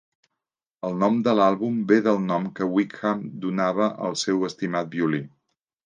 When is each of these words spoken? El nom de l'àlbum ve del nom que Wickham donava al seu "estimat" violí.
El 0.89 0.97
nom 1.01 1.19
de 1.27 1.35
l'àlbum 1.41 1.77
ve 1.93 1.99
del 2.09 2.19
nom 2.31 2.49
que 2.61 2.71
Wickham 2.79 3.23
donava 3.47 3.93
al 4.09 4.21
seu 4.27 4.45
"estimat" 4.53 4.95
violí. 4.99 5.27